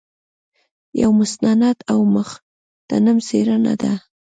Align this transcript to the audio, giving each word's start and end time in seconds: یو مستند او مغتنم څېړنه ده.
یو 1.01 1.09
مستند 1.19 1.77
او 1.91 1.99
مغتنم 2.15 3.17
څېړنه 3.27 3.73
ده. 3.81 3.93